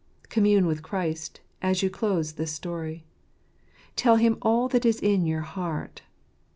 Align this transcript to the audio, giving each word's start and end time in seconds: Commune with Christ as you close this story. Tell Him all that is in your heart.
Commune 0.29 0.65
with 0.65 0.81
Christ 0.81 1.41
as 1.61 1.83
you 1.83 1.91
close 1.91 2.31
this 2.33 2.51
story. 2.51 3.03
Tell 3.95 4.15
Him 4.15 4.39
all 4.41 4.67
that 4.69 4.83
is 4.83 4.99
in 4.99 5.27
your 5.27 5.41
heart. 5.41 6.01